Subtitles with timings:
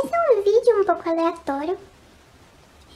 [0.00, 1.76] Esse é um vídeo um pouco aleatório.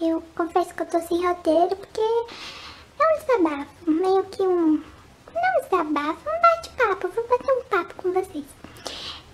[0.00, 4.76] Eu confesso que eu tô sem roteiro porque é um desabafo, meio que um...
[5.34, 8.44] Não desabafo, um bate-papo, vou bater um papo com vocês.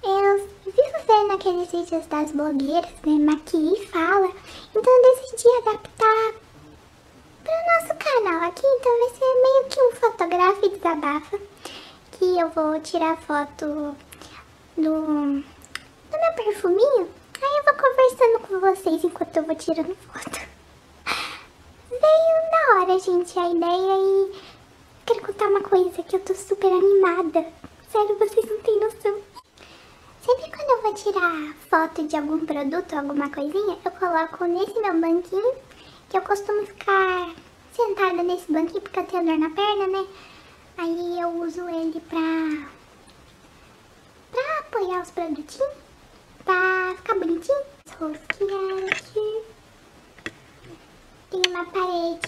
[0.03, 4.33] Eu vivo vendo aqueles vídeos das blogueiras, né, Maqui e Fala,
[4.75, 6.33] então eu decidi adaptar
[7.45, 11.39] para o nosso canal aqui, então vai ser meio que um fotógrafo e desabafa,
[12.13, 13.95] que eu vou tirar foto
[14.77, 17.11] do, do meu perfuminho,
[17.45, 20.41] aí eu vou conversando com vocês enquanto eu vou tirando foto.
[21.91, 24.33] Veio na hora, gente, a ideia e
[25.07, 27.47] quero contar uma coisa que eu tô super animada.
[27.91, 29.23] Sério, vocês não têm noção.
[30.21, 35.01] Sempre quando eu vou tirar foto de algum produto, alguma coisinha, eu coloco nesse meu
[35.01, 35.55] banquinho,
[36.11, 37.35] que eu costumo ficar
[37.73, 40.07] sentada nesse banquinho porque eu tenho dor na perna, né?
[40.77, 42.69] Aí eu uso ele pra,
[44.31, 45.88] pra apoiar os produtinhos,
[46.49, 47.59] pra ficar bonitinho.
[48.01, 49.45] Rosquinha aqui.
[51.31, 52.21] Tem uma parede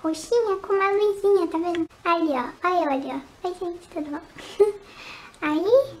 [0.00, 1.86] roxinha com uma luzinha, tá vendo?
[2.04, 2.68] Ali, ó.
[2.68, 3.48] Olha, olha, ó.
[3.48, 4.20] Oi, gente, tudo bom?
[5.42, 5.96] Aí,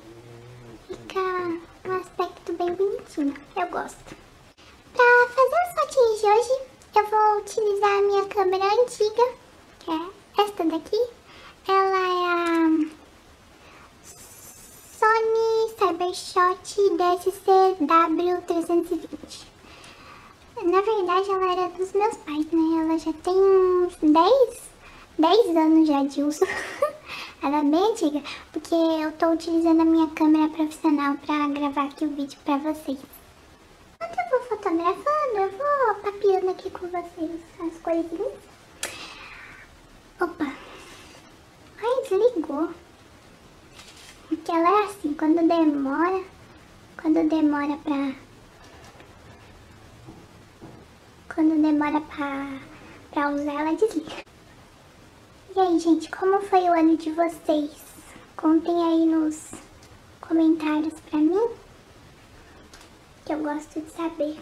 [0.86, 1.20] fica
[1.84, 3.34] um aspecto bem bonitinho.
[3.56, 4.16] Eu gosto.
[4.94, 6.62] Pra fazer as fotinhas de hoje,
[6.94, 9.32] eu vou utilizar a minha câmera antiga,
[9.80, 11.08] que é esta daqui.
[11.66, 13.07] Ela é a
[14.98, 19.46] Sony Cybershot DSC-W320.
[20.64, 22.82] Na verdade, ela era dos meus pais, né?
[22.82, 24.60] Ela já tem uns 10,
[25.16, 26.44] 10 anos já de uso.
[27.44, 28.20] ela é bem antiga,
[28.52, 32.98] porque eu tô utilizando a minha câmera profissional pra gravar aqui o vídeo pra vocês.
[34.00, 38.32] Enquanto eu vou fotografando, eu vou papiando aqui com vocês as coisinhas.
[40.20, 40.52] Opa!
[41.80, 42.70] Ai, desligou.
[44.28, 46.24] Porque ela é assim, quando demora,
[47.00, 48.12] quando demora pra
[51.32, 52.58] quando demora pra,
[53.12, 54.24] pra usar, ela desliga.
[55.54, 57.70] E aí, gente, como foi o ano de vocês?
[58.36, 59.52] Contem aí nos
[60.20, 61.50] comentários pra mim,
[63.24, 64.36] que eu gosto de saber.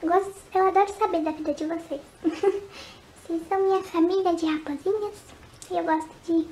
[0.00, 2.00] Eu, gosto, eu adoro saber da vida de vocês.
[2.24, 5.14] vocês são minha família de raposinhas
[5.70, 6.48] e eu gosto de,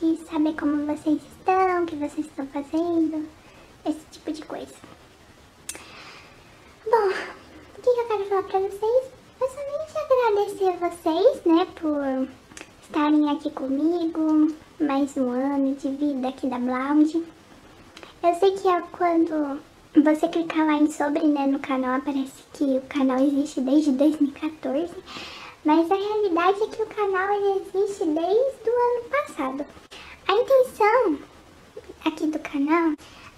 [0.00, 3.28] de saber como vocês estão, o que vocês estão fazendo,
[3.84, 4.74] esse tipo de coisa.
[6.88, 9.04] Bom, o que eu quero falar pra vocês?
[9.40, 12.28] Eu somente agradecer vocês, né, por
[12.82, 17.24] estarem aqui comigo, mais um ano de vida aqui da Blound.
[18.22, 19.60] Eu sei que é quando
[20.00, 24.94] você clicar lá em sobre, né, no canal, aparece que o canal existe desde 2014,
[25.64, 29.66] mas a realidade é que o canal existe desde o ano passado.
[30.28, 31.31] A intenção
[32.04, 32.92] aqui do canal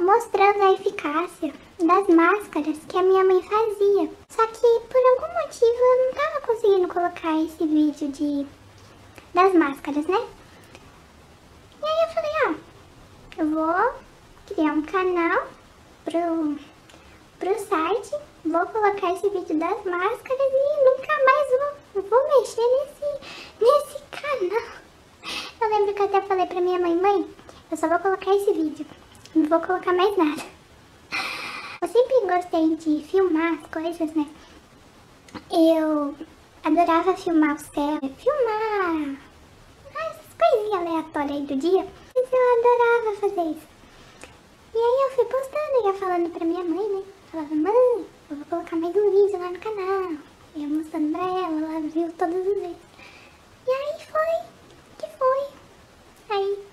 [0.00, 4.10] mostrando a eficácia das máscaras que a minha mãe fazia.
[4.28, 8.46] Só que por algum motivo eu não tava conseguindo colocar esse vídeo de
[9.34, 10.26] das máscaras, né?
[11.82, 12.54] E aí eu falei, ó, ah,
[13.38, 13.94] eu vou
[14.46, 15.46] criar um canal
[16.04, 16.56] pro,
[17.38, 21.48] pro site, vou colocar esse vídeo das máscaras e nunca mais
[21.94, 23.20] vou, vou mexer nesse,
[23.60, 24.76] nesse canal.
[25.60, 27.30] Eu lembro que eu até falei pra minha mãe, mãe,
[27.70, 28.86] eu só vou colocar esse vídeo.
[29.34, 30.42] Não vou colocar mais nada.
[31.82, 34.26] Eu sempre gostei de filmar as coisas, né?
[35.50, 36.14] Eu
[36.64, 39.16] adorava filmar o céu, filmar
[39.94, 41.86] essas coisinhas aleatórias aí do dia.
[42.14, 43.68] Mas eu adorava fazer isso.
[44.74, 47.02] E aí eu fui postando, ia falando pra minha mãe, né?
[47.30, 50.12] Falava, mãe, eu vou colocar mais um vídeo lá no canal.
[50.56, 52.76] Ia mostrando pra ela, ela viu todos os vídeos.
[53.66, 54.48] E aí foi,
[54.98, 55.48] que foi.
[56.30, 56.66] Aí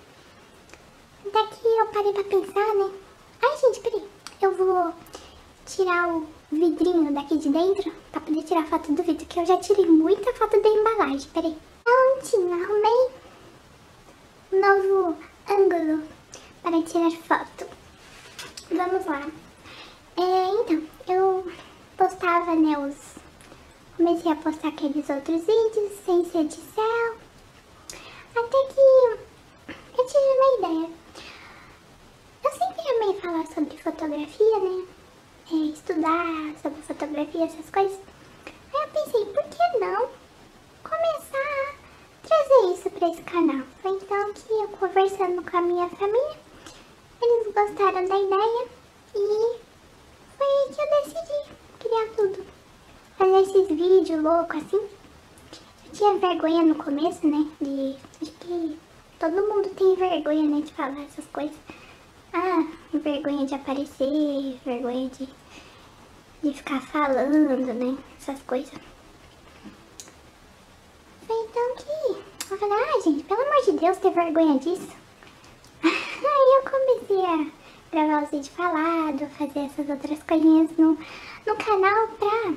[1.32, 2.92] Daqui eu parei pra pensar, né?
[3.42, 4.06] Ai, gente, peraí.
[4.42, 4.92] Eu vou
[5.64, 6.28] tirar o
[6.68, 10.32] vidrinho daqui de dentro pra poder tirar foto do vidro, que eu já tirei muita
[10.34, 11.28] foto da embalagem.
[11.32, 11.56] Peraí.
[11.84, 13.10] Prontinho, arrumei
[14.52, 15.16] um novo
[15.50, 16.02] ângulo
[16.62, 17.66] para tirar foto.
[18.70, 19.26] Vamos lá.
[20.16, 21.52] É, então, eu
[21.96, 23.14] postava, né, os...
[23.96, 27.16] Comecei a postar aqueles outros vídeos, sem ser de céu.
[28.34, 28.80] Até que
[29.96, 30.90] eu tive uma ideia.
[32.44, 34.86] Eu sempre amei falar sobre fotografia, né?
[35.50, 37.98] É, estudar sobre fotografia, essas coisas.
[38.46, 40.08] Aí eu pensei, por que não
[40.82, 43.66] começar a trazer isso para esse canal?
[43.82, 46.38] Foi então que eu conversando com a minha família,
[47.22, 48.68] eles gostaram da ideia
[49.14, 49.58] e
[50.36, 52.46] foi aí que eu decidi criar tudo.
[53.16, 54.76] Fazer esses vídeos loucos assim.
[54.76, 57.46] Eu tinha vergonha no começo, né?
[57.60, 58.78] De, de que
[59.20, 60.62] todo mundo tem vergonha, né?
[60.62, 61.56] De falar essas coisas.
[62.36, 65.28] Ah, vergonha de aparecer, vergonha de,
[66.42, 67.96] de ficar falando, né?
[68.18, 68.74] Essas coisas.
[71.24, 74.88] Foi então que eu falei, ah gente, pelo amor de Deus, ter vergonha disso.
[75.84, 77.46] Aí eu comecei a
[77.92, 80.98] gravar os vídeos falados, fazer essas outras coisinhas no,
[81.46, 82.54] no canal pra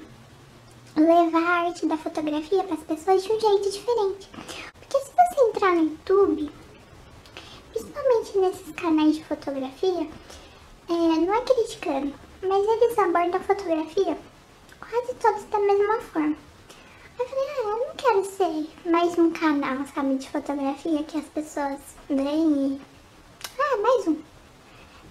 [1.04, 4.28] levar a arte da fotografia para as pessoas de um jeito diferente.
[4.80, 6.52] Porque se você entrar no YouTube,
[7.98, 10.08] principalmente nesses canais de fotografia,
[10.90, 14.18] é, não é criticando, mas eles abordam fotografia
[14.80, 16.36] quase todos da mesma forma.
[17.20, 21.26] Eu falei, ah, eu não quero ser mais um canal, sabe, de fotografia que as
[21.26, 22.82] pessoas veem e...
[23.60, 24.22] Ah, mais um.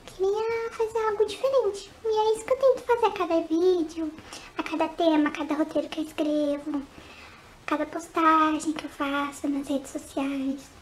[0.06, 1.90] Queria fazer algo diferente.
[2.04, 4.12] E é isso que eu tento fazer a cada vídeo,
[4.56, 9.48] a cada tema, a cada roteiro que eu escrevo, a cada postagem que eu faço
[9.48, 10.75] nas redes sociais.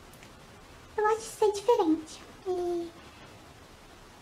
[0.96, 2.23] Eu gosto de ser diferente.
[2.46, 2.91] E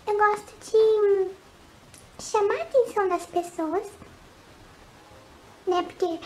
[0.06, 3.86] eu gosto de chamar a atenção das pessoas,
[5.66, 5.82] né?
[5.82, 6.18] Porque,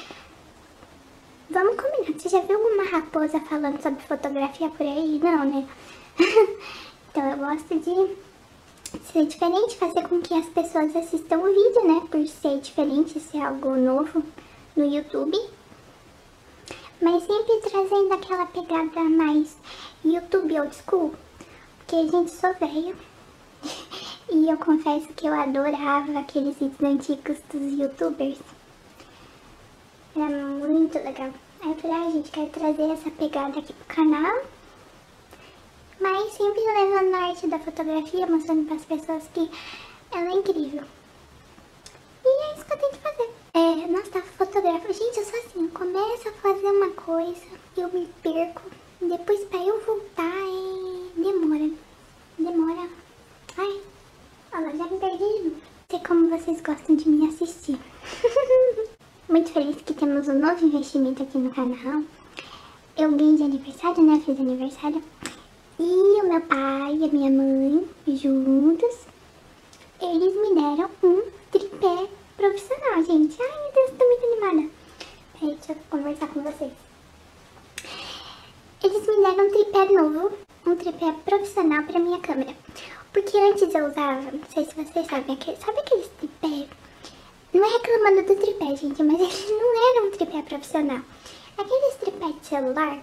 [1.51, 5.19] vamos combinar, você já viu alguma raposa falando sobre fotografia por aí?
[5.19, 5.69] Não, né?
[7.11, 8.17] então eu gosto de
[9.13, 12.07] ser diferente, fazer com que as pessoas assistam o vídeo, né?
[12.11, 14.23] Por ser diferente, ser algo novo
[14.77, 15.39] no YouTube.
[17.01, 19.57] Mas sempre trazendo aquela pegada mais
[20.05, 21.15] YouTube old school.
[21.79, 22.97] Porque a gente sou velho.
[24.31, 28.39] e eu confesso que eu adorava aqueles vídeos antigos dos youtubers.
[30.17, 31.31] Era muito legal.
[31.63, 34.43] Aí eu falei, ah, gente, quero trazer essa pegada aqui pro canal.
[36.01, 39.51] Mas sempre levando a arte da fotografia, mostrando para as pessoas que
[40.13, 40.85] ela é incrível.
[42.25, 43.46] E é isso que eu tento fazer.
[43.57, 44.93] É, nossa, fotografo.
[44.93, 47.41] Gente, eu sou assim, começo a fazer uma coisa,
[47.75, 48.61] eu me perco.
[49.01, 51.23] Depois pra eu voltar, é...
[51.23, 51.71] demora.
[52.39, 52.91] Demora.
[53.57, 53.81] Ai,
[54.53, 55.57] olha, já me perdi de novo.
[55.57, 57.79] Não sei como vocês gostam de me assistir.
[59.31, 62.03] Muito feliz que temos um novo investimento aqui no canal.
[62.99, 64.23] Eu ganhei de aniversário, né?
[64.23, 65.03] Fiz aniversário.
[65.79, 69.07] E o meu pai e a minha mãe, juntos,
[70.03, 71.26] eles me deram um
[73.07, 73.37] gente.
[73.41, 74.71] Ai, meu Deus, tô muito animada.
[75.33, 76.73] Peraí, deixa eu conversar com vocês.
[78.83, 80.33] Eles me deram um tripé novo,
[80.67, 82.55] um tripé profissional pra minha câmera.
[83.13, 86.69] Porque antes eu usava, não sei se vocês sabem, aquele, sabe aqueles tripé?
[87.55, 91.01] Não é reclamando do tripé, gente, mas ele não era um tripé profissional.
[91.57, 93.03] Aqueles tripé de celular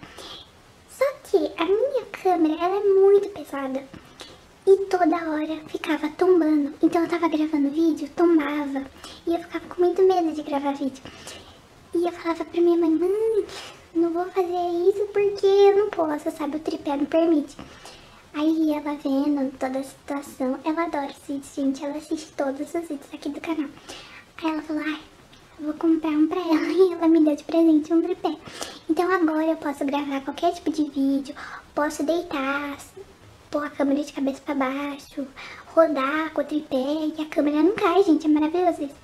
[0.98, 3.84] só que a minha câmera, ela é muito pesada.
[4.66, 6.74] E toda hora ficava tombando.
[6.82, 8.86] Então eu tava gravando vídeo, tombava.
[9.28, 11.04] E eu ficava com muito medo de gravar vídeo.
[11.94, 13.46] E eu falava pra minha mãe, mãe,
[13.94, 16.58] não vou fazer isso porque eu não posso, sabe?
[16.58, 17.58] O tripé não permite.
[18.34, 21.84] Aí ela vendo toda a situação, ela adora esses vídeos, gente.
[21.84, 23.70] Ela assiste todos os vídeos aqui do canal.
[24.38, 25.02] Aí ela falou, ai,
[25.60, 28.36] vou comprar um pra ela e ela me deu de presente um tripé.
[28.90, 31.36] Então agora eu posso gravar qualquer tipo de vídeo,
[31.76, 32.78] posso deitar,
[33.54, 35.28] pôr a câmera de cabeça pra baixo,
[35.76, 38.96] rodar com o tripé e a câmera não cai, gente, é maravilhoso isso.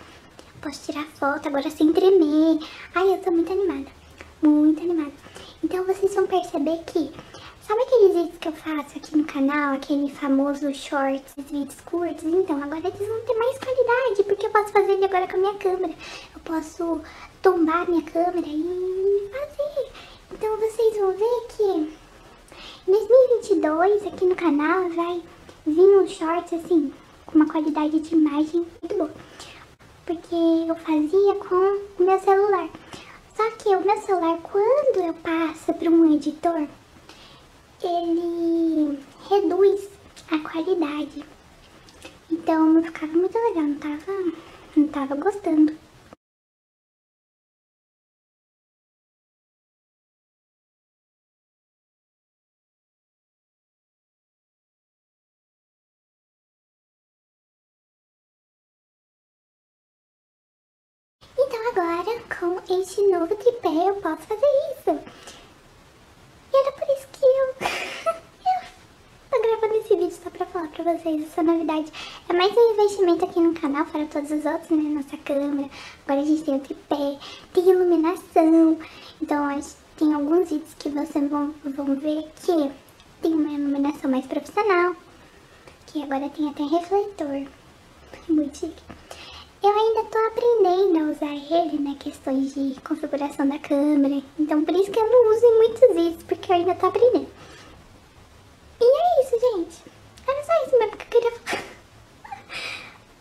[0.60, 2.58] Posso tirar foto agora sem tremer.
[2.96, 3.92] Ai, eu tô muito animada,
[4.42, 5.12] muito animada.
[5.64, 7.12] Então vocês vão perceber que
[7.62, 12.24] Sabe aqueles vídeos que eu faço aqui no canal, aquele famoso shorts, vídeos curtos?
[12.24, 15.40] Então, agora eles vão ter mais qualidade, porque eu posso fazer ele agora com a
[15.40, 15.94] minha câmera.
[16.34, 17.00] Eu posso
[17.44, 19.92] tombar minha câmera e fazer.
[20.34, 21.99] Então, vocês vão ver que
[22.90, 25.22] 2022 aqui no canal vai
[25.68, 26.92] vir uns shorts assim,
[27.28, 29.12] com uma qualidade de imagem muito boa.
[30.08, 32.68] Porque eu fazia com o meu celular.
[33.36, 36.68] Só que o meu celular, quando eu passo para um editor,
[37.84, 39.88] ele reduz
[40.32, 41.24] a qualidade.
[42.32, 44.34] Então não ficava muito legal, não tava,
[44.76, 45.89] não tava gostando.
[61.80, 65.00] Agora, com este novo tripé, eu posso fazer isso.
[66.52, 67.56] E era por isso que eu,
[69.32, 71.90] tô gravando esse vídeo só pra falar pra vocês essa novidade.
[72.28, 74.90] É mais um investimento aqui no canal, fora todos os outros, né?
[74.90, 75.70] Nossa câmera,
[76.06, 77.18] agora a gente tem o tripé,
[77.54, 78.78] tem iluminação.
[79.22, 79.62] Então,
[79.96, 82.72] tem alguns vídeos que vocês vão, vão ver que
[83.22, 84.96] tem uma iluminação mais profissional,
[85.88, 87.48] que agora tem até refletor.
[88.28, 88.99] Muito chique.
[89.62, 94.74] Eu ainda tô aprendendo a usar ele, né, questões de configuração da câmera, então por
[94.74, 97.28] isso que eu não uso em muitos vídeos, porque eu ainda tô aprendendo.
[98.80, 99.84] E é isso, gente.
[100.26, 101.64] Era só isso mesmo que eu queria falar.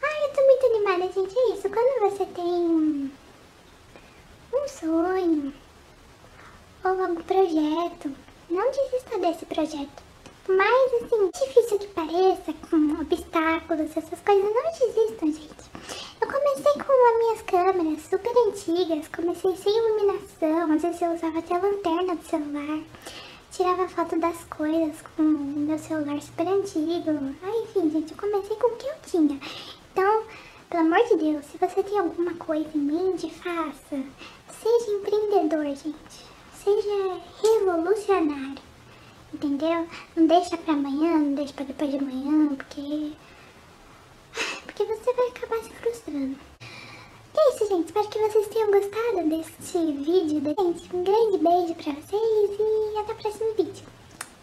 [0.03, 1.37] Ai, eu tô muito animada, gente.
[1.37, 1.69] É isso.
[1.69, 3.11] Quando você tem
[4.55, 5.53] um sonho
[6.85, 8.15] ou algum projeto,
[8.49, 10.03] não desista desse projeto.
[10.49, 15.68] Mas, assim, difícil que pareça, com obstáculos, essas coisas, não desistam, gente.
[16.59, 21.55] Comecei com as minhas câmeras super antigas, comecei sem iluminação, às vezes eu usava até
[21.55, 22.81] a lanterna do celular
[23.59, 27.11] tirava foto das coisas com meu celular super antigo.
[27.43, 29.41] Ah, enfim, gente, eu comecei com o que eu tinha.
[29.93, 30.25] Então,
[30.71, 34.03] pelo amor de Deus, se você tem alguma coisa em mente, faça.
[34.63, 36.25] Seja empreendedor, gente.
[36.55, 38.63] Seja revolucionário.
[39.33, 39.87] Entendeu?
[40.17, 43.13] Não deixa pra amanhã, não deixa pra depois de amanhã, porque...
[44.67, 46.37] Porque você vai acabar se frustrando.
[47.35, 47.87] E é isso, gente.
[47.99, 50.41] Espero que vocês tenham gostado deste vídeo.
[50.41, 53.87] Gente, um grande beijo pra vocês e até o próximo vídeo.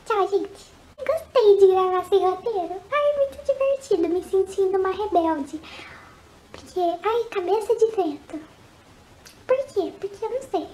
[0.05, 0.65] Tchau, gente.
[0.97, 2.81] Gostei de gravar sem roteiro.
[2.91, 5.61] Ai, muito divertido, me sentindo uma rebelde.
[6.51, 8.41] Porque, ai, cabeça de vento.
[9.47, 9.93] Por quê?
[10.01, 10.67] Porque eu não sei.